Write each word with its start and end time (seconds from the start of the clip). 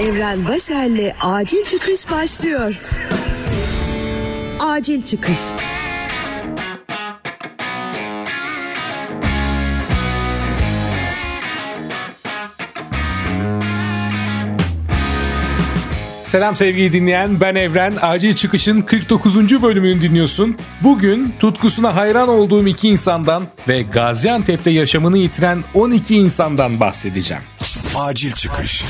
Evren 0.00 0.48
Başer'le 0.48 1.12
Acil 1.20 1.64
Çıkış 1.64 2.10
başlıyor. 2.10 2.74
Acil 4.60 5.02
Çıkış. 5.02 5.38
Selam 16.24 16.56
sevgili 16.56 16.92
dinleyen 16.92 17.40
ben 17.40 17.54
Evren 17.54 17.96
Acil 18.02 18.32
Çıkış'ın 18.32 18.80
49. 18.80 19.62
bölümünü 19.62 20.02
dinliyorsun. 20.02 20.56
Bugün 20.80 21.34
tutkusuna 21.40 21.96
hayran 21.96 22.28
olduğum 22.28 22.68
iki 22.68 22.88
insandan 22.88 23.46
ve 23.68 23.82
Gaziantep'te 23.82 24.70
yaşamını 24.70 25.18
yitiren 25.18 25.64
12 25.74 26.16
insandan 26.16 26.80
bahsedeceğim. 26.80 27.42
Acil 27.96 28.32
çıkış. 28.32 28.84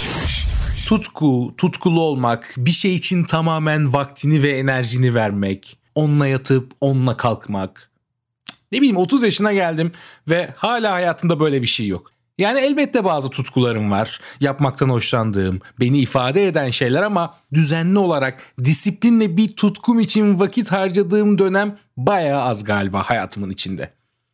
Tutku, 0.91 1.55
tutkulu 1.57 2.01
olmak, 2.01 2.55
bir 2.57 2.71
şey 2.71 2.95
için 2.95 3.25
tamamen 3.25 3.93
vaktini 3.93 4.43
ve 4.43 4.59
enerjini 4.59 5.15
vermek, 5.15 5.79
onunla 5.95 6.27
yatıp 6.27 6.73
onunla 6.81 7.17
kalkmak. 7.17 7.91
Ne 8.73 8.79
bileyim 8.79 8.97
30 8.97 9.23
yaşına 9.23 9.53
geldim 9.53 9.93
ve 10.29 10.55
hala 10.57 10.93
hayatımda 10.93 11.41
böyle 11.41 11.63
bir 11.63 11.67
şey 11.67 11.87
yok. 11.87 12.13
Yani 12.39 12.61
elbette 12.61 13.05
bazı 13.05 13.31
tutkularım 13.31 13.91
var. 13.91 14.21
Yapmaktan 14.41 14.89
hoşlandığım, 14.89 15.61
beni 15.81 15.99
ifade 15.99 16.47
eden 16.47 16.71
şeyler 16.71 17.03
ama 17.03 17.35
düzenli 17.53 17.99
olarak 17.99 18.55
disiplinle 18.65 19.37
bir 19.37 19.57
tutkum 19.57 20.01
için 20.01 20.41
vakit 20.41 20.73
harcadığım 20.73 21.39
dönem 21.39 21.79
bayağı 21.97 22.43
az 22.43 22.65
galiba 22.65 23.03
hayatımın 23.03 23.51
içinde. 23.51 23.91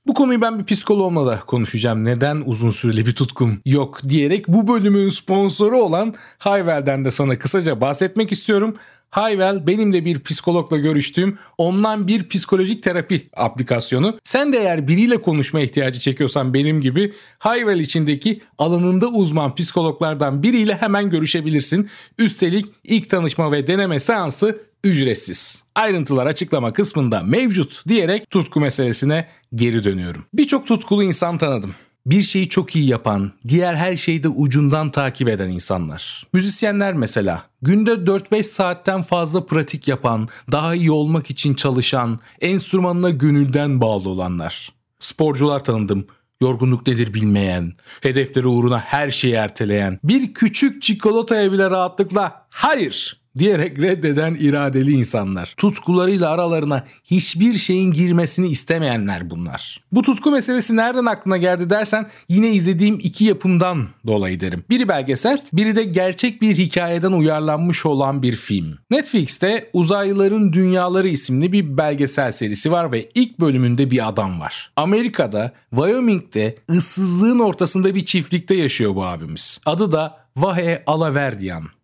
Bu 0.06 0.14
konuyu 0.14 0.40
ben 0.40 0.58
bir 0.58 0.64
psikoloğumla 0.64 1.26
da 1.26 1.40
konuşacağım. 1.40 2.04
Neden 2.04 2.42
uzun 2.46 2.70
süreli 2.70 3.06
bir 3.06 3.14
tutkum 3.14 3.60
yok 3.64 4.00
diyerek 4.08 4.48
bu 4.48 4.68
bölümün 4.68 5.08
sponsoru 5.08 5.82
olan 5.82 6.14
Hayvel'den 6.38 7.04
de 7.04 7.10
sana 7.10 7.38
kısaca 7.38 7.80
bahsetmek 7.80 8.32
istiyorum. 8.32 8.76
Hayvel 9.16 9.66
benim 9.66 9.92
de 9.92 10.04
bir 10.04 10.20
psikologla 10.20 10.76
görüştüğüm 10.76 11.38
online 11.58 12.06
bir 12.06 12.28
psikolojik 12.28 12.82
terapi 12.82 13.28
aplikasyonu. 13.36 14.18
Sen 14.24 14.52
de 14.52 14.58
eğer 14.58 14.88
biriyle 14.88 15.20
konuşma 15.20 15.60
ihtiyacı 15.60 16.00
çekiyorsan 16.00 16.54
benim 16.54 16.80
gibi 16.80 17.12
Hayvel 17.38 17.80
içindeki 17.80 18.40
alanında 18.58 19.08
uzman 19.08 19.54
psikologlardan 19.54 20.42
biriyle 20.42 20.74
hemen 20.74 21.10
görüşebilirsin. 21.10 21.88
Üstelik 22.18 22.66
ilk 22.84 23.10
tanışma 23.10 23.52
ve 23.52 23.66
deneme 23.66 24.00
seansı 24.00 24.60
ücretsiz. 24.84 25.62
Ayrıntılar 25.74 26.26
açıklama 26.26 26.72
kısmında 26.72 27.22
mevcut 27.22 27.82
diyerek 27.88 28.30
tutku 28.30 28.60
meselesine 28.60 29.28
geri 29.54 29.84
dönüyorum. 29.84 30.24
Birçok 30.34 30.66
tutkulu 30.66 31.02
insan 31.02 31.38
tanıdım 31.38 31.74
bir 32.06 32.22
şeyi 32.22 32.48
çok 32.48 32.76
iyi 32.76 32.88
yapan, 32.88 33.32
diğer 33.48 33.74
her 33.74 33.96
şeyi 33.96 34.22
de 34.22 34.28
ucundan 34.28 34.88
takip 34.88 35.28
eden 35.28 35.50
insanlar. 35.50 36.26
Müzisyenler 36.32 36.94
mesela 36.94 37.42
günde 37.62 37.90
4-5 37.90 38.42
saatten 38.42 39.02
fazla 39.02 39.46
pratik 39.46 39.88
yapan, 39.88 40.28
daha 40.52 40.74
iyi 40.74 40.90
olmak 40.90 41.30
için 41.30 41.54
çalışan, 41.54 42.20
enstrümanına 42.40 43.10
gönülden 43.10 43.80
bağlı 43.80 44.08
olanlar. 44.08 44.72
Sporcular 44.98 45.64
tanıdım. 45.64 46.06
Yorgunluk 46.40 46.86
nedir 46.86 47.14
bilmeyen, 47.14 47.72
hedefleri 48.00 48.46
uğruna 48.46 48.78
her 48.78 49.10
şeyi 49.10 49.34
erteleyen, 49.34 49.98
bir 50.04 50.34
küçük 50.34 50.82
çikolataya 50.82 51.52
bile 51.52 51.70
rahatlıkla 51.70 52.46
hayır 52.50 53.20
diyerek 53.38 53.78
reddeden 53.78 54.34
iradeli 54.34 54.92
insanlar. 54.92 55.54
Tutkularıyla 55.56 56.30
aralarına 56.30 56.84
hiçbir 57.04 57.58
şeyin 57.58 57.92
girmesini 57.92 58.48
istemeyenler 58.48 59.30
bunlar. 59.30 59.82
Bu 59.92 60.02
tutku 60.02 60.30
meselesi 60.30 60.76
nereden 60.76 61.04
aklına 61.04 61.36
geldi 61.36 61.70
dersen 61.70 62.06
yine 62.28 62.50
izlediğim 62.50 62.98
iki 63.02 63.24
yapımdan 63.24 63.88
dolayı 64.06 64.40
derim. 64.40 64.64
Biri 64.70 64.88
belgesel, 64.88 65.42
biri 65.52 65.76
de 65.76 65.84
gerçek 65.84 66.42
bir 66.42 66.56
hikayeden 66.56 67.12
uyarlanmış 67.12 67.86
olan 67.86 68.22
bir 68.22 68.36
film. 68.36 68.78
Netflix'te 68.90 69.70
Uzaylıların 69.72 70.52
Dünyaları 70.52 71.08
isimli 71.08 71.52
bir 71.52 71.76
belgesel 71.76 72.32
serisi 72.32 72.72
var 72.72 72.92
ve 72.92 73.08
ilk 73.14 73.40
bölümünde 73.40 73.90
bir 73.90 74.08
adam 74.08 74.40
var. 74.40 74.70
Amerika'da, 74.76 75.52
Wyoming'de 75.70 76.56
ıssızlığın 76.70 77.38
ortasında 77.38 77.94
bir 77.94 78.04
çiftlikte 78.04 78.54
yaşıyor 78.54 78.94
bu 78.94 79.04
abimiz. 79.04 79.60
Adı 79.66 79.92
da 79.92 80.18
Vahe 80.36 80.82
Alaverdian. 80.86 81.75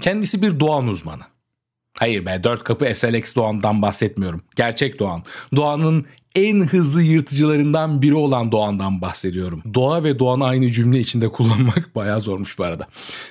Kendisi 0.00 0.42
bir 0.42 0.60
Doğan 0.60 0.86
uzmanı. 0.86 1.22
Hayır 1.98 2.26
be 2.26 2.40
dört 2.44 2.64
kapı 2.64 2.94
SLX 2.94 3.34
Doğan'dan 3.34 3.82
bahsetmiyorum. 3.82 4.42
Gerçek 4.56 4.98
Doğan. 4.98 5.22
Doğan'ın 5.56 6.06
en 6.34 6.60
hızlı 6.60 7.02
yırtıcılarından 7.02 8.02
biri 8.02 8.14
olan 8.14 8.52
Doğan'dan 8.52 9.00
bahsediyorum. 9.00 9.62
Doğa 9.74 10.04
ve 10.04 10.18
Doğan 10.18 10.40
aynı 10.40 10.70
cümle 10.70 11.00
içinde 11.00 11.28
kullanmak 11.32 11.94
bayağı 11.94 12.20
zormuş 12.20 12.58
bu 12.58 12.64
arada. 12.64 12.86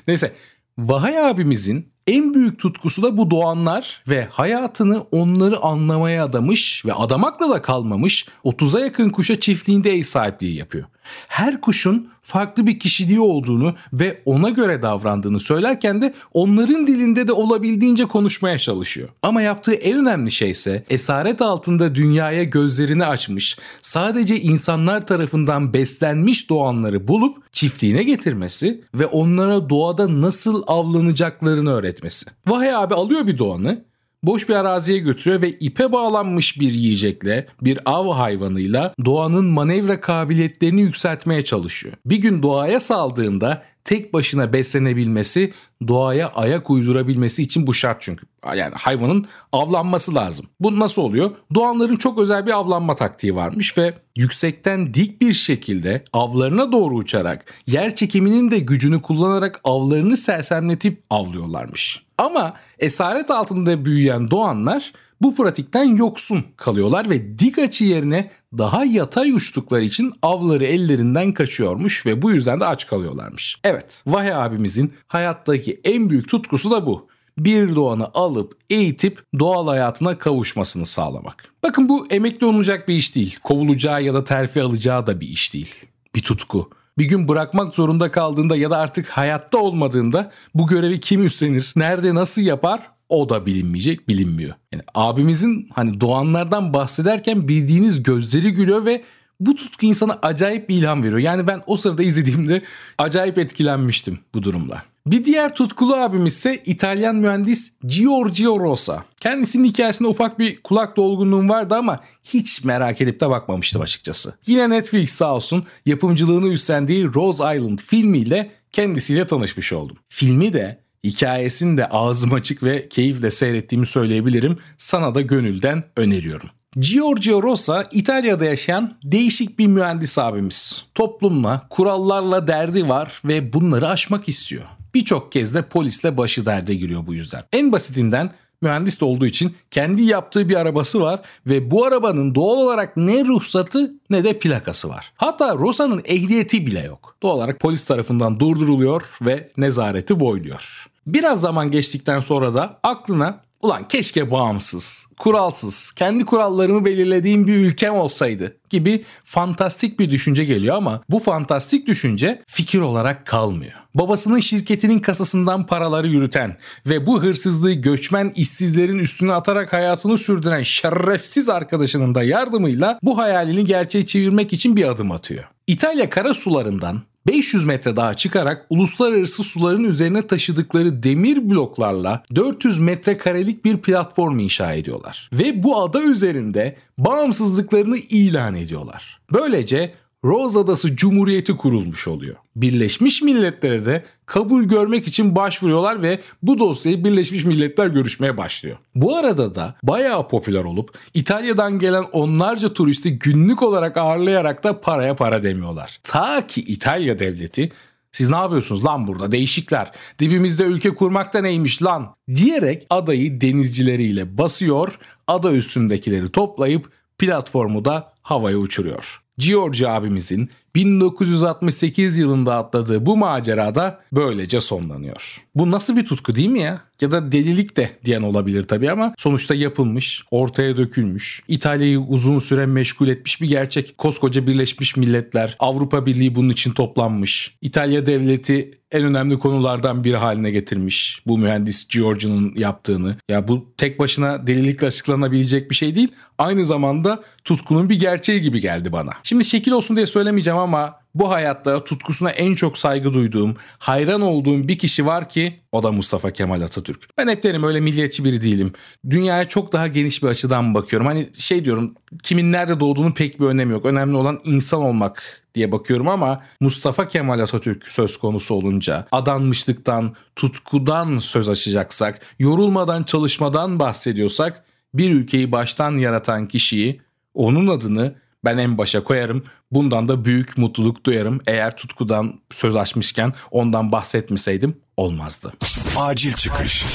Neyse 0.08 0.34
Vahay 0.80 1.20
abimizin 1.20 1.90
en 2.08 2.34
büyük 2.34 2.60
tutkusu 2.60 3.04
da 3.04 3.18
bu 3.18 3.32
doğanlar 3.32 4.04
ve 4.08 4.28
hayatını 4.32 5.02
onları 5.12 5.60
anlamaya 5.60 6.26
adamış 6.26 6.86
ve 6.86 6.94
adamakla 6.94 7.50
da 7.50 7.62
kalmamış 7.62 8.26
30'a 8.46 8.80
yakın 8.80 9.10
kuşa 9.10 9.40
çiftliğinde 9.40 9.94
ev 9.94 10.04
sahipliği 10.04 10.56
yapıyor. 10.56 10.86
Her 11.28 11.62
kuşun 11.62 12.10
farklı 12.30 12.68
bir 12.68 12.80
kişiliği 12.80 13.20
olduğunu 13.20 13.76
ve 13.94 14.22
ona 14.26 14.50
göre 14.50 14.82
davrandığını 14.82 15.40
söylerken 15.40 16.02
de 16.02 16.14
onların 16.34 16.88
dilinde 16.88 17.28
de 17.28 17.32
olabildiğince 17.32 18.06
konuşmaya 18.06 18.60
çalışıyor. 18.60 19.10
Ama 19.22 19.42
yaptığı 19.42 19.74
en 19.74 19.98
önemli 19.98 20.32
şey 20.32 20.50
ise 20.50 20.84
esaret 20.90 21.42
altında 21.42 21.96
dünyaya 21.96 22.44
gözlerini 22.44 23.06
açmış, 23.06 23.58
sadece 23.82 24.42
insanlar 24.42 25.08
tarafından 25.08 25.74
beslenmiş 25.74 26.50
doğanları 26.50 27.08
bulup 27.08 27.54
çiftliğine 27.54 28.04
getirmesi 28.04 28.84
ve 28.94 29.06
onlara 29.06 29.70
doğada 29.70 30.22
nasıl 30.22 30.64
avlanacaklarını 30.68 31.74
öğretmesi. 31.74 32.26
Vahay 32.48 32.76
abi 32.76 32.96
alıyor 32.96 33.28
bir 33.28 33.38
doğanı 33.38 33.89
boş 34.24 34.50
bir 34.50 34.56
araziye 34.56 34.98
götürüyor 34.98 35.42
ve 35.42 35.50
ipe 35.50 35.92
bağlanmış 35.92 36.60
bir 36.60 36.74
yiyecekle, 36.74 37.48
bir 37.62 37.80
av 37.86 38.12
hayvanıyla 38.12 38.94
doğanın 39.06 39.46
manevra 39.46 40.02
kabiliyetlerini 40.02 40.82
yükseltmeye 40.82 41.42
çalışıyor. 41.42 41.94
Bir 42.06 42.18
gün 42.18 42.44
doğaya 42.44 42.80
saldığında 42.80 43.64
tek 43.90 44.14
başına 44.14 44.54
beslenebilmesi, 44.54 45.54
doğaya 45.88 46.28
ayak 46.28 46.70
uydurabilmesi 46.70 47.42
için 47.42 47.68
bu 47.68 47.74
şart 47.74 48.02
çünkü. 48.02 48.26
Yani 48.46 48.74
hayvanın 48.76 49.26
avlanması 49.52 50.16
lazım. 50.16 50.46
Bu 50.60 50.80
nasıl 50.80 51.02
oluyor? 51.02 51.32
Doğanların 51.56 51.96
çok 51.96 52.20
özel 52.20 52.46
bir 52.46 52.52
avlanma 52.52 52.96
taktiği 52.96 53.36
varmış 53.36 53.78
ve 53.78 53.94
yüksekten 54.16 54.94
dik 54.94 55.22
bir 55.22 55.34
şekilde 55.34 56.04
avlarına 56.14 56.72
doğru 56.72 56.96
uçarak 56.96 57.46
yer 57.68 57.96
çekiminin 57.96 58.52
de 58.52 58.60
gücünü 58.60 59.02
kullanarak 59.02 59.60
avlarını 59.64 60.18
sersemletip 60.18 61.04
avlıyorlarmış. 61.10 62.04
Ama 62.18 62.54
esaret 62.80 63.32
altında 63.32 63.86
büyüyen 63.86 64.32
doğanlar 64.32 64.94
bu 65.22 65.36
pratikten 65.36 65.84
yoksun 65.84 66.46
kalıyorlar 66.58 67.10
ve 67.10 67.40
dik 67.40 67.60
açı 67.60 67.86
yerine 67.86 68.32
daha 68.58 68.86
yatay 68.86 69.32
uçtukları 69.32 69.84
için 69.84 70.14
avları 70.22 70.66
ellerinden 70.66 71.34
kaçıyormuş 71.34 72.06
ve 72.06 72.22
bu 72.22 72.32
yüzden 72.32 72.60
de 72.60 72.66
aç 72.66 72.88
kalıyorlarmış. 72.88 73.58
Evet, 73.64 74.04
Vahe 74.08 74.36
abimizin 74.36 74.94
hayattaki 75.08 75.82
en 75.84 76.10
büyük 76.10 76.30
tutkusu 76.30 76.72
da 76.72 76.86
bu 76.86 77.08
bir 77.38 77.76
doğanı 77.76 78.08
alıp 78.14 78.58
eğitip 78.70 79.24
doğal 79.40 79.68
hayatına 79.68 80.18
kavuşmasını 80.18 80.86
sağlamak. 80.86 81.54
Bakın 81.64 81.90
bu 81.90 82.08
emekli 82.10 82.46
olunacak 82.46 82.88
bir 82.88 82.96
iş 82.96 83.16
değil. 83.16 83.40
Kovulacağı 83.44 84.04
ya 84.04 84.14
da 84.14 84.24
terfi 84.24 84.62
alacağı 84.62 85.08
da 85.08 85.22
bir 85.22 85.28
iş 85.28 85.54
değil. 85.54 85.76
Bir 86.16 86.22
tutku. 86.22 86.70
Bir 86.98 87.06
gün 87.06 87.28
bırakmak 87.28 87.76
zorunda 87.76 88.12
kaldığında 88.12 88.56
ya 88.56 88.70
da 88.70 88.78
artık 88.78 89.10
hayatta 89.10 89.58
olmadığında 89.58 90.32
bu 90.54 90.68
görevi 90.68 91.00
kim 91.00 91.26
üstlenir, 91.26 91.74
nerede 91.76 92.16
nasıl 92.16 92.42
yapar 92.42 92.82
o 93.10 93.30
da 93.30 93.46
bilinmeyecek, 93.46 94.08
bilinmiyor. 94.08 94.54
Yani 94.74 94.84
abimizin 94.96 95.70
hani 95.74 96.02
doğanlardan 96.02 96.74
bahsederken 96.74 97.48
bildiğiniz 97.48 98.04
gözleri 98.04 98.52
gülüyor 98.52 98.86
ve 98.86 99.04
bu 99.40 99.56
tutku 99.56 99.86
insana 99.86 100.20
acayip 100.22 100.70
bir 100.70 100.76
ilham 100.76 101.04
veriyor. 101.04 101.20
Yani 101.20 101.48
ben 101.48 101.62
o 101.68 101.78
sırada 101.78 102.04
izlediğimde 102.04 102.64
acayip 102.98 103.38
etkilenmiştim 103.38 104.20
bu 104.34 104.44
durumla. 104.44 104.84
Bir 105.08 105.26
diğer 105.26 105.56
tutkulu 105.56 105.96
abimiz 105.96 106.34
ise 106.34 106.64
İtalyan 106.66 107.16
mühendis 107.16 107.72
Giorgio 107.86 108.60
Rosa. 108.60 109.04
Kendisinin 109.22 109.68
hikayesinde 109.68 110.08
ufak 110.08 110.40
bir 110.40 110.58
kulak 110.58 110.98
dolgunluğum 110.98 111.50
vardı 111.50 111.76
ama 111.76 112.00
hiç 112.24 112.64
merak 112.64 113.02
edip 113.02 113.20
de 113.20 113.30
bakmamıştım 113.30 113.82
açıkçası. 113.82 114.34
Yine 114.48 114.70
Netflix 114.70 115.12
sağ 115.12 115.36
olsun 115.36 115.64
yapımcılığını 115.86 116.48
üstlendiği 116.48 117.14
Rose 117.14 117.56
Island 117.56 117.80
filmiyle 117.80 118.52
kendisiyle 118.72 119.28
tanışmış 119.28 119.74
oldum. 119.74 119.98
Filmi 120.10 120.54
de 120.54 120.80
hikayesini 121.04 121.78
de 121.78 121.90
ağzım 121.90 122.34
açık 122.34 122.64
ve 122.64 122.90
keyifle 122.90 123.32
seyrettiğimi 123.32 123.86
söyleyebilirim. 123.86 124.58
Sana 124.78 125.16
da 125.16 125.22
gönülden 125.22 125.84
öneriyorum. 125.98 126.50
Giorgio 126.78 127.44
Rosa 127.44 127.88
İtalya'da 127.92 128.46
yaşayan 128.46 128.98
değişik 129.04 129.60
bir 129.60 129.68
mühendis 129.68 130.18
abimiz. 130.18 130.86
Toplumla, 130.96 131.68
kurallarla 131.70 132.48
derdi 132.48 132.90
var 132.90 133.22
ve 133.26 133.54
bunları 133.54 133.88
aşmak 133.88 134.30
istiyor. 134.30 134.64
Birçok 134.94 135.32
kez 135.32 135.54
de 135.54 135.62
polisle 135.62 136.18
başı 136.18 136.46
derde 136.46 136.76
giriyor 136.76 137.08
bu 137.08 137.14
yüzden. 137.14 137.44
En 137.54 137.72
basitinden 137.72 138.32
mühendis 138.62 139.02
de 139.02 139.06
olduğu 139.06 139.26
için 139.26 139.56
kendi 139.72 140.02
yaptığı 140.02 140.50
bir 140.50 140.56
arabası 140.56 141.02
var 141.02 141.22
ve 141.46 141.72
bu 141.72 141.86
arabanın 141.86 142.36
doğal 142.36 142.58
olarak 142.58 142.98
ne 142.98 143.26
ruhsatı 143.26 143.94
ne 144.10 144.24
de 144.24 144.40
plakası 144.40 144.90
var. 144.90 145.12
Hatta 145.16 145.56
Rosa'nın 145.56 146.02
ehliyeti 146.06 146.68
bile 146.68 146.80
yok. 146.80 147.16
Doğal 147.24 147.36
olarak 147.36 147.60
polis 147.60 147.86
tarafından 147.86 148.40
durduruluyor 148.40 149.18
ve 149.22 149.50
nezareti 149.58 150.20
boyluyor. 150.20 150.89
Biraz 151.08 151.42
zaman 151.42 151.72
geçtikten 151.72 152.20
sonra 152.20 152.54
da 152.54 152.80
aklına 152.84 153.42
ulan 153.62 153.88
keşke 153.88 154.32
bağımsız, 154.32 155.06
kuralsız, 155.18 155.92
kendi 155.92 156.26
kurallarımı 156.26 156.86
belirlediğim 156.86 157.48
bir 157.48 157.56
ülkem 157.56 157.94
olsaydı 157.94 158.58
gibi 158.70 159.06
fantastik 159.24 160.00
bir 160.00 160.12
düşünce 160.12 160.46
geliyor 160.46 160.76
ama 160.76 161.02
bu 161.10 161.20
fantastik 161.20 161.88
düşünce 161.88 162.44
fikir 162.48 162.80
olarak 162.80 163.26
kalmıyor. 163.26 163.74
Babasının 163.96 164.40
şirketinin 164.40 165.00
kasasından 165.00 165.66
paraları 165.66 166.08
yürüten 166.08 166.58
ve 166.86 167.06
bu 167.06 167.24
hırsızlığı 167.24 167.74
göçmen 167.74 168.32
işsizlerin 168.36 169.00
üstüne 169.00 169.34
atarak 169.34 169.74
hayatını 169.74 170.18
sürdüren 170.18 170.64
şerefsiz 170.64 171.50
arkadaşının 171.50 172.16
da 172.16 172.24
yardımıyla 172.24 173.00
bu 173.04 173.18
hayalini 173.18 173.66
gerçeğe 173.66 174.06
çevirmek 174.06 174.54
için 174.54 174.76
bir 174.76 174.90
adım 174.90 175.12
atıyor. 175.12 175.44
İtalya 175.68 176.10
kara 176.10 176.34
sularından 176.34 177.02
500 177.30 177.66
metre 177.66 177.96
daha 177.96 178.14
çıkarak 178.14 178.66
uluslararası 178.70 179.44
suların 179.44 179.84
üzerine 179.84 180.28
taşıdıkları 180.28 181.04
demir 181.04 181.50
bloklarla 181.50 182.24
400 182.36 182.80
metrekarelik 182.80 183.66
bir 183.66 183.78
platform 183.78 184.40
inşa 184.40 184.74
ediyorlar. 184.74 185.30
Ve 185.34 185.64
bu 185.64 185.82
ada 185.82 186.02
üzerinde 186.02 186.78
bağımsızlıklarını 186.98 187.98
ilan 187.98 188.56
ediyorlar. 188.56 189.20
Böylece 189.34 189.94
Rose 190.26 190.60
Adası 190.60 190.96
Cumhuriyeti 190.96 191.58
kurulmuş 191.58 192.08
oluyor. 192.08 192.36
Birleşmiş 192.56 193.22
Milletler'e 193.22 193.86
de 193.86 194.04
kabul 194.26 194.64
görmek 194.64 195.08
için 195.08 195.36
başvuruyorlar 195.36 196.02
ve 196.02 196.20
bu 196.44 196.60
dosyayı 196.60 197.04
Birleşmiş 197.04 197.46
Milletler 197.46 197.88
görüşmeye 197.88 198.38
başlıyor. 198.38 198.78
Bu 198.96 199.18
arada 199.18 199.56
da 199.56 199.76
bayağı 199.84 200.28
popüler 200.28 200.64
olup 200.64 200.98
İtalya'dan 201.14 201.80
gelen 201.80 202.04
onlarca 202.12 202.74
turisti 202.74 203.20
günlük 203.20 203.62
olarak 203.62 203.98
ağırlayarak 203.98 204.64
da 204.64 204.82
paraya 204.82 205.16
para 205.16 205.44
demiyorlar. 205.44 206.00
Ta 206.04 206.48
ki 206.48 206.62
İtalya 206.62 207.20
devleti 207.20 207.72
siz 208.12 208.30
ne 208.30 208.36
yapıyorsunuz 208.36 208.86
lan 208.86 209.08
burada 209.08 209.32
değişikler 209.32 209.92
dibimizde 210.20 210.64
ülke 210.64 210.90
kurmakta 210.90 211.42
neymiş 211.42 211.84
lan 211.84 212.16
diyerek 212.36 212.88
adayı 212.90 213.42
denizcileriyle 213.42 214.38
basıyor 214.38 215.00
ada 215.28 215.52
üstündekileri 215.52 216.32
toplayıp 216.32 216.92
platformu 217.18 217.86
da 217.86 218.14
havaya 218.22 218.58
uçuruyor. 218.58 219.22
George 219.40 219.88
abimizin 219.88 220.50
1968 220.76 222.20
yılında 222.20 222.56
atladığı 222.56 223.06
bu 223.06 223.18
macerada 223.18 224.00
böylece 224.12 224.62
sonlanıyor. 224.62 225.46
Bu 225.56 225.72
nasıl 225.72 225.96
bir 225.96 226.06
tutku 226.06 226.36
değil 226.36 226.50
mi 226.50 226.62
ya? 226.62 226.82
Ya 227.02 227.12
da 227.12 227.32
delilik 227.32 227.78
de 227.78 227.90
diyen 228.06 228.22
olabilir 228.22 228.64
tabii 228.64 228.92
ama 228.92 229.14
sonuçta 229.18 229.56
yapılmış, 229.56 230.24
ortaya 230.32 230.78
dökülmüş, 230.78 231.44
İtalya'yı 231.48 232.00
uzun 232.00 232.40
süre 232.40 232.66
meşgul 232.66 233.08
etmiş 233.08 233.42
bir 233.42 233.48
gerçek. 233.48 233.98
Koskoca 233.98 234.48
Birleşmiş 234.48 234.98
Milletler, 234.98 235.56
Avrupa 235.60 236.06
Birliği 236.06 236.36
bunun 236.36 236.50
için 236.50 236.72
toplanmış. 236.72 237.56
İtalya 237.62 238.06
devleti 238.06 238.80
en 238.92 239.04
önemli 239.04 239.40
konulardan 239.40 240.04
biri 240.04 240.18
haline 240.18 240.52
getirmiş 240.52 241.22
bu 241.28 241.38
mühendis 241.38 241.88
Giorgio'nun 241.88 242.54
yaptığını. 242.56 243.16
Ya 243.30 243.48
bu 243.48 243.66
tek 243.78 244.00
başına 244.00 244.48
delilikle 244.48 244.88
açıklanabilecek 244.88 245.70
bir 245.70 245.76
şey 245.76 245.96
değil. 245.96 246.12
Aynı 246.38 246.66
zamanda 246.66 247.24
tutkunun 247.44 247.90
bir 247.90 248.00
gerçeği 248.00 248.42
gibi 248.42 248.62
geldi 248.62 248.92
bana. 248.92 249.12
Şimdi 249.24 249.46
şekil 249.46 249.72
olsun 249.72 249.96
diye 249.96 250.06
söylemeyeceğim 250.06 250.59
ama 250.60 251.00
bu 251.16 251.30
hayatta 251.30 251.84
tutkusuna 251.84 252.30
en 252.30 252.54
çok 252.54 252.78
saygı 252.78 253.14
duyduğum, 253.14 253.56
hayran 253.78 254.22
olduğum 254.22 254.68
bir 254.68 254.78
kişi 254.78 255.06
var 255.06 255.30
ki 255.30 255.60
o 255.72 255.84
da 255.84 255.92
Mustafa 255.92 256.32
Kemal 256.32 256.62
Atatürk. 256.62 257.18
Ben 257.18 257.28
hep 257.28 257.44
derim 257.44 257.64
öyle 257.64 257.80
milliyetçi 257.80 258.24
biri 258.26 258.42
değilim. 258.42 258.74
Dünyaya 259.10 259.48
çok 259.48 259.74
daha 259.74 259.88
geniş 259.88 260.24
bir 260.24 260.28
açıdan 260.28 260.74
bakıyorum. 260.74 261.08
Hani 261.08 261.30
şey 261.34 261.66
diyorum 261.66 261.96
kimin 262.24 262.52
nerede 262.52 262.80
doğduğunu 262.80 263.14
pek 263.14 263.40
bir 263.40 263.46
önemi 263.46 263.72
yok. 263.72 263.86
Önemli 263.86 264.16
olan 264.16 264.40
insan 264.44 264.82
olmak 264.82 265.44
diye 265.56 265.72
bakıyorum 265.72 266.08
ama 266.08 266.44
Mustafa 266.60 267.08
Kemal 267.08 267.40
Atatürk 267.40 267.88
söz 267.88 268.18
konusu 268.18 268.56
olunca 268.56 269.08
adanmışlıktan, 269.12 270.16
tutkudan 270.36 271.18
söz 271.18 271.50
açacaksak, 271.50 272.22
yorulmadan 272.40 273.04
çalışmadan 273.04 273.80
bahsediyorsak 273.80 274.64
bir 274.94 275.12
ülkeyi 275.12 275.52
baştan 275.52 275.98
yaratan 275.98 276.48
kişiyi, 276.48 277.02
onun 277.34 277.68
adını 277.68 278.16
ben 278.46 278.58
en 278.58 278.78
başa 278.78 279.04
koyarım. 279.04 279.44
Bundan 279.72 280.10
da 280.10 280.26
büyük 280.26 280.58
mutluluk 280.58 281.06
duyarım. 281.06 281.42
Eğer 281.48 281.78
tutkudan 281.78 282.34
söz 282.52 282.76
açmışken 282.76 283.34
ondan 283.52 283.92
bahsetmeseydim 283.92 284.78
olmazdı. 284.98 285.54
Acil 285.98 286.34
çıkış. 286.34 286.86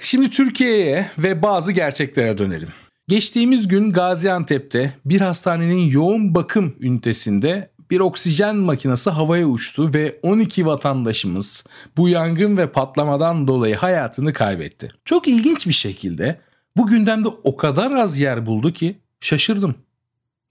Şimdi 0.00 0.30
Türkiye'ye 0.30 1.10
ve 1.18 1.42
bazı 1.42 1.72
gerçeklere 1.72 2.38
dönelim. 2.38 2.68
Geçtiğimiz 3.08 3.68
gün 3.68 3.92
Gaziantep'te 3.92 4.94
bir 5.04 5.20
hastanenin 5.20 5.88
yoğun 5.88 6.34
bakım 6.34 6.74
ünitesinde 6.80 7.70
bir 7.90 8.00
oksijen 8.00 8.56
makinesi 8.56 9.10
havaya 9.10 9.46
uçtu 9.46 9.94
ve 9.94 10.18
12 10.22 10.66
vatandaşımız 10.66 11.64
bu 11.96 12.08
yangın 12.08 12.56
ve 12.56 12.72
patlamadan 12.72 13.48
dolayı 13.48 13.76
hayatını 13.76 14.32
kaybetti. 14.32 14.92
Çok 15.04 15.28
ilginç 15.28 15.66
bir 15.66 15.72
şekilde 15.72 16.40
bu 16.76 16.86
gündemde 16.86 17.28
o 17.28 17.56
kadar 17.56 17.90
az 17.90 18.18
yer 18.18 18.46
buldu 18.46 18.72
ki 18.72 18.98
şaşırdım. 19.20 19.74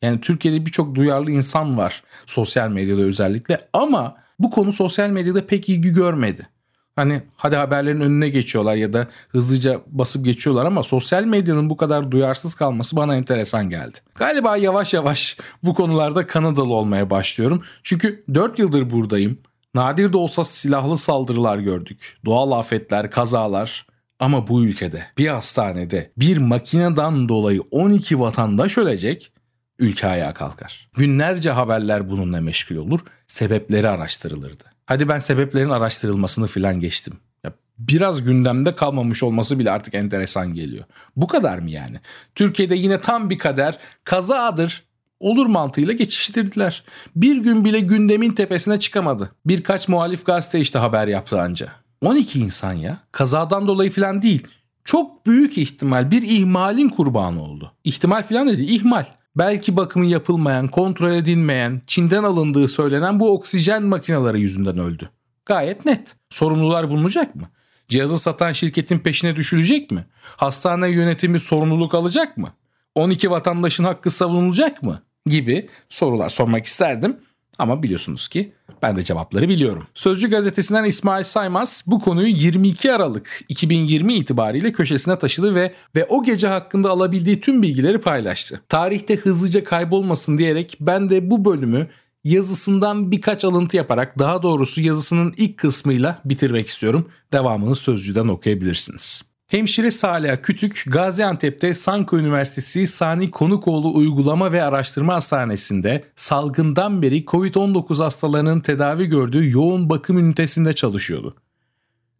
Yani 0.03 0.21
Türkiye'de 0.21 0.65
birçok 0.65 0.95
duyarlı 0.95 1.31
insan 1.31 1.77
var 1.77 2.03
sosyal 2.25 2.69
medyada 2.69 3.01
özellikle 3.01 3.59
ama 3.73 4.15
bu 4.39 4.51
konu 4.51 4.73
sosyal 4.73 5.09
medyada 5.09 5.47
pek 5.47 5.69
ilgi 5.69 5.93
görmedi. 5.93 6.47
Hani 6.95 7.21
hadi 7.35 7.55
haberlerin 7.55 8.01
önüne 8.01 8.29
geçiyorlar 8.29 8.75
ya 8.75 8.93
da 8.93 9.07
hızlıca 9.29 9.81
basıp 9.87 10.25
geçiyorlar 10.25 10.65
ama 10.65 10.83
sosyal 10.83 11.23
medyanın 11.23 11.69
bu 11.69 11.77
kadar 11.77 12.11
duyarsız 12.11 12.55
kalması 12.55 12.95
bana 12.95 13.15
enteresan 13.15 13.69
geldi. 13.69 13.97
Galiba 14.15 14.57
yavaş 14.57 14.93
yavaş 14.93 15.37
bu 15.63 15.73
konularda 15.73 16.27
Kanadalı 16.27 16.73
olmaya 16.73 17.09
başlıyorum. 17.09 17.63
Çünkü 17.83 18.23
4 18.33 18.59
yıldır 18.59 18.89
buradayım. 18.89 19.37
Nadir 19.75 20.13
de 20.13 20.17
olsa 20.17 20.43
silahlı 20.43 20.97
saldırılar 20.97 21.57
gördük. 21.57 22.17
Doğal 22.25 22.51
afetler, 22.51 23.11
kazalar. 23.11 23.85
Ama 24.19 24.47
bu 24.47 24.63
ülkede 24.63 25.03
bir 25.17 25.27
hastanede 25.27 26.11
bir 26.17 26.37
makineden 26.37 27.29
dolayı 27.29 27.61
12 27.71 28.19
vatandaş 28.19 28.77
ölecek 28.77 29.32
ülke 29.79 30.07
ayağa 30.07 30.33
kalkar. 30.33 30.89
Günlerce 30.97 31.51
haberler 31.51 32.09
bununla 32.09 32.41
meşgul 32.41 32.75
olur, 32.75 32.99
sebepleri 33.27 33.89
araştırılırdı. 33.89 34.63
Hadi 34.85 35.07
ben 35.07 35.19
sebeplerin 35.19 35.69
araştırılmasını 35.69 36.47
filan 36.47 36.79
geçtim. 36.79 37.13
Ya 37.43 37.53
biraz 37.77 38.23
gündemde 38.23 38.75
kalmamış 38.75 39.23
olması 39.23 39.59
bile 39.59 39.71
artık 39.71 39.93
enteresan 39.93 40.53
geliyor. 40.53 40.83
Bu 41.15 41.27
kadar 41.27 41.57
mı 41.57 41.69
yani? 41.69 41.97
Türkiye'de 42.35 42.75
yine 42.75 43.01
tam 43.01 43.29
bir 43.29 43.37
kader 43.37 43.77
kazadır 44.03 44.83
olur 45.19 45.45
mantığıyla 45.45 45.93
geçiştirdiler. 45.93 46.83
Bir 47.15 47.37
gün 47.37 47.65
bile 47.65 47.79
gündemin 47.79 48.33
tepesine 48.33 48.79
çıkamadı. 48.79 49.31
Birkaç 49.45 49.87
muhalif 49.87 50.25
gazete 50.25 50.59
işte 50.59 50.79
haber 50.79 51.07
yaptı 51.07 51.41
anca. 51.41 51.67
12 52.01 52.39
insan 52.39 52.73
ya. 52.73 52.97
Kazadan 53.11 53.67
dolayı 53.67 53.91
filan 53.91 54.21
değil. 54.21 54.47
Çok 54.85 55.25
büyük 55.25 55.57
ihtimal 55.57 56.11
bir 56.11 56.21
ihmalin 56.21 56.89
kurbanı 56.89 57.43
oldu. 57.43 57.71
İhtimal 57.83 58.23
filan 58.23 58.47
dedi 58.47 58.63
ihmal 58.63 59.05
belki 59.35 59.77
bakımı 59.77 60.05
yapılmayan, 60.05 60.67
kontrol 60.67 61.11
edilmeyen, 61.11 61.81
Çin'den 61.87 62.23
alındığı 62.23 62.67
söylenen 62.67 63.19
bu 63.19 63.33
oksijen 63.33 63.83
makineleri 63.83 64.41
yüzünden 64.41 64.77
öldü. 64.77 65.09
Gayet 65.45 65.85
net. 65.85 66.15
Sorumlular 66.29 66.89
bulunacak 66.89 67.35
mı? 67.35 67.49
Cihazı 67.87 68.19
satan 68.19 68.51
şirketin 68.51 68.99
peşine 68.99 69.35
düşülecek 69.35 69.91
mi? 69.91 70.05
Hastane 70.21 70.89
yönetimi 70.89 71.39
sorumluluk 71.39 71.93
alacak 71.93 72.37
mı? 72.37 72.53
12 72.95 73.31
vatandaşın 73.31 73.83
hakkı 73.83 74.11
savunulacak 74.11 74.83
mı? 74.83 75.01
Gibi 75.25 75.69
sorular 75.89 76.29
sormak 76.29 76.65
isterdim. 76.65 77.17
Ama 77.59 77.83
biliyorsunuz 77.83 78.27
ki 78.27 78.53
ben 78.81 78.95
de 78.95 79.03
cevapları 79.03 79.49
biliyorum. 79.49 79.87
Sözcü 79.93 80.29
gazetesinden 80.29 80.83
İsmail 80.83 81.23
Saymaz 81.23 81.83
bu 81.87 81.99
konuyu 81.99 82.27
22 82.27 82.93
Aralık 82.93 83.41
2020 83.49 84.13
itibariyle 84.13 84.71
köşesine 84.71 85.19
taşıdı 85.19 85.55
ve 85.55 85.73
ve 85.95 86.05
o 86.05 86.23
gece 86.23 86.47
hakkında 86.47 86.89
alabildiği 86.89 87.41
tüm 87.41 87.61
bilgileri 87.61 87.97
paylaştı. 87.97 88.61
Tarihte 88.69 89.15
hızlıca 89.15 89.63
kaybolmasın 89.63 90.37
diyerek 90.37 90.77
ben 90.79 91.09
de 91.09 91.29
bu 91.29 91.45
bölümü 91.45 91.87
yazısından 92.23 93.11
birkaç 93.11 93.45
alıntı 93.45 93.77
yaparak 93.77 94.19
daha 94.19 94.43
doğrusu 94.43 94.81
yazısının 94.81 95.33
ilk 95.37 95.57
kısmıyla 95.57 96.21
bitirmek 96.25 96.67
istiyorum. 96.67 97.09
Devamını 97.33 97.75
sözcüden 97.75 98.27
okuyabilirsiniz. 98.27 99.32
Hemşire 99.53 99.91
Salih 99.91 100.37
Kütük, 100.43 100.83
Gaziantep'te 100.87 101.73
Sanko 101.73 102.17
Üniversitesi 102.17 102.87
Sani 102.87 103.31
Konukoğlu 103.31 103.95
Uygulama 103.95 104.51
ve 104.51 104.63
Araştırma 104.63 105.13
Hastanesi'nde 105.13 106.03
salgından 106.15 107.01
beri 107.01 107.25
COVID-19 107.25 108.03
hastalarının 108.03 108.59
tedavi 108.59 109.05
gördüğü 109.05 109.51
yoğun 109.51 109.89
bakım 109.89 110.17
ünitesinde 110.17 110.73
çalışıyordu. 110.73 111.35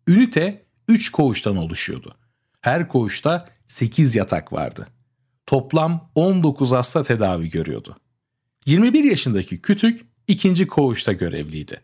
Ünite 0.07 0.65
3 0.87 1.11
koğuştan 1.11 1.57
oluşuyordu. 1.57 2.15
Her 2.61 2.87
koğuşta 2.87 3.45
8 3.67 4.15
yatak 4.15 4.53
vardı. 4.53 4.87
Toplam 5.45 6.09
19 6.15 6.71
hasta 6.71 7.03
tedavi 7.03 7.49
görüyordu. 7.49 7.97
21 8.65 9.03
yaşındaki 9.03 9.61
Kütük 9.61 10.05
ikinci 10.27 10.67
koğuşta 10.67 11.13
görevliydi. 11.13 11.81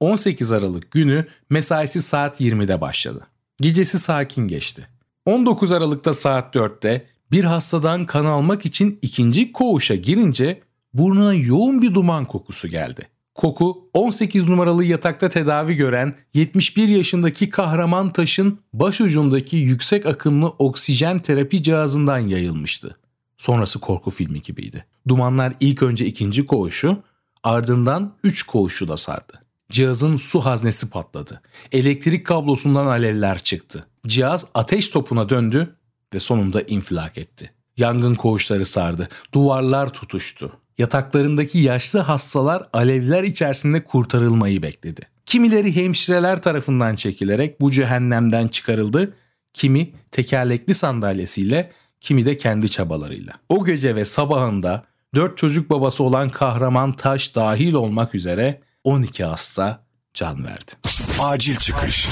18 0.00 0.52
Aralık 0.52 0.90
günü 0.90 1.26
mesaisi 1.50 2.02
saat 2.02 2.40
20'de 2.40 2.80
başladı. 2.80 3.26
Gecesi 3.60 3.98
sakin 3.98 4.48
geçti. 4.48 4.82
19 5.26 5.72
Aralık'ta 5.72 6.14
saat 6.14 6.54
4'te 6.54 7.06
bir 7.30 7.44
hastadan 7.44 8.06
kan 8.06 8.24
almak 8.24 8.66
için 8.66 8.98
ikinci 9.02 9.52
koğuşa 9.52 9.94
girince 9.94 10.62
burnuna 10.94 11.34
yoğun 11.34 11.82
bir 11.82 11.94
duman 11.94 12.24
kokusu 12.24 12.68
geldi. 12.68 13.08
Koku 13.34 13.90
18 13.94 14.48
numaralı 14.48 14.84
yatakta 14.84 15.28
tedavi 15.28 15.74
gören 15.74 16.16
71 16.34 16.88
yaşındaki 16.88 17.50
kahraman 17.50 18.12
taşın 18.12 18.58
başucundaki 18.72 19.56
yüksek 19.56 20.06
akımlı 20.06 20.48
oksijen 20.48 21.18
terapi 21.18 21.62
cihazından 21.62 22.18
yayılmıştı. 22.18 22.96
Sonrası 23.36 23.80
korku 23.80 24.10
filmi 24.10 24.42
gibiydi. 24.42 24.84
Dumanlar 25.08 25.52
ilk 25.60 25.82
önce 25.82 26.06
ikinci 26.06 26.46
koğuşu 26.46 27.02
ardından 27.42 28.14
üç 28.24 28.42
koğuşu 28.42 28.88
da 28.88 28.96
sardı. 28.96 29.43
Cihazın 29.70 30.16
su 30.16 30.40
haznesi 30.40 30.90
patladı. 30.90 31.40
Elektrik 31.72 32.26
kablosundan 32.26 32.86
alevler 32.86 33.38
çıktı. 33.38 33.86
Cihaz 34.06 34.46
ateş 34.54 34.88
topuna 34.88 35.28
döndü 35.28 35.76
ve 36.14 36.20
sonunda 36.20 36.62
infilak 36.62 37.18
etti. 37.18 37.50
Yangın 37.76 38.14
koğuşları 38.14 38.66
sardı. 38.66 39.08
Duvarlar 39.34 39.92
tutuştu. 39.92 40.52
Yataklarındaki 40.78 41.58
yaşlı 41.58 41.98
hastalar 41.98 42.68
alevler 42.72 43.22
içerisinde 43.22 43.84
kurtarılmayı 43.84 44.62
bekledi. 44.62 45.00
Kimileri 45.26 45.76
hemşireler 45.76 46.42
tarafından 46.42 46.96
çekilerek 46.96 47.60
bu 47.60 47.70
cehennemden 47.70 48.48
çıkarıldı, 48.48 49.14
kimi 49.54 49.92
tekerlekli 50.10 50.74
sandalyesiyle, 50.74 51.72
kimi 52.00 52.26
de 52.26 52.36
kendi 52.36 52.70
çabalarıyla. 52.70 53.32
O 53.48 53.64
gece 53.64 53.96
ve 53.96 54.04
sabahında 54.04 54.84
dört 55.14 55.38
çocuk 55.38 55.70
babası 55.70 56.04
olan 56.04 56.28
kahraman 56.28 56.92
Taş 56.92 57.34
dahil 57.34 57.72
olmak 57.72 58.14
üzere 58.14 58.60
12 58.84 59.24
hasta 59.24 59.80
can 60.14 60.44
verdi. 60.44 60.72
Acil 61.20 61.56
çıkış. 61.56 62.08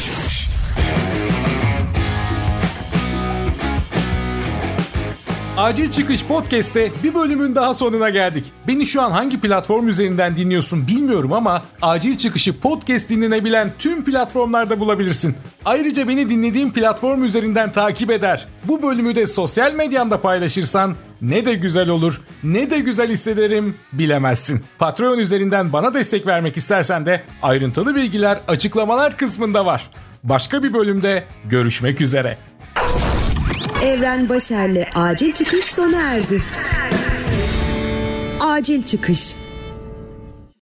Acil 5.56 5.90
Çıkış 5.90 6.24
Podcast'te 6.26 6.92
bir 7.02 7.14
bölümün 7.14 7.54
daha 7.54 7.74
sonuna 7.74 8.10
geldik. 8.10 8.44
Beni 8.68 8.86
şu 8.86 9.02
an 9.02 9.10
hangi 9.10 9.40
platform 9.40 9.88
üzerinden 9.88 10.36
dinliyorsun 10.36 10.86
bilmiyorum 10.86 11.32
ama 11.32 11.62
Acil 11.82 12.16
Çıkış'ı 12.16 12.60
podcast 12.60 13.08
dinlenebilen 13.08 13.72
tüm 13.78 14.04
platformlarda 14.04 14.80
bulabilirsin. 14.80 15.36
Ayrıca 15.64 16.08
beni 16.08 16.28
dinlediğin 16.28 16.70
platform 16.70 17.24
üzerinden 17.24 17.72
takip 17.72 18.10
eder. 18.10 18.46
Bu 18.64 18.82
bölümü 18.82 19.14
de 19.14 19.26
sosyal 19.26 19.74
medyanda 19.74 20.20
paylaşırsan 20.20 20.96
ne 21.22 21.44
de 21.44 21.54
güzel 21.54 21.88
olur, 21.88 22.20
ne 22.42 22.70
de 22.70 22.78
güzel 22.78 23.08
hissederim 23.08 23.76
bilemezsin. 23.92 24.64
Patreon 24.78 25.18
üzerinden 25.18 25.72
bana 25.72 25.94
destek 25.94 26.26
vermek 26.26 26.56
istersen 26.56 27.06
de 27.06 27.24
ayrıntılı 27.42 27.96
bilgiler 27.96 28.38
açıklamalar 28.48 29.16
kısmında 29.16 29.66
var. 29.66 29.90
Başka 30.24 30.62
bir 30.62 30.72
bölümde 30.72 31.24
görüşmek 31.44 32.00
üzere. 32.00 32.38
Evren 33.84 34.28
Başer'le 34.28 34.84
acil 34.94 35.32
çıkış 35.32 35.64
sona 35.64 36.00
erdi. 36.02 36.42
Acil 38.40 38.82
çıkış. 38.82 39.34